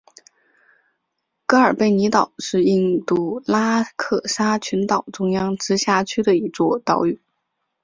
[1.45, 7.21] 格尔贝尼岛是印度拉克沙群岛中央直辖区的一座岛屿。